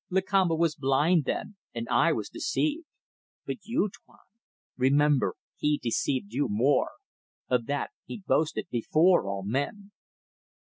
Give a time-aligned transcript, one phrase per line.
[0.09, 2.87] Lakamba was blind then, and I was deceived.
[3.45, 4.17] But you, Tuan!
[4.75, 6.89] Remember, he deceived you more.
[7.49, 9.91] Of that he boasted before all men."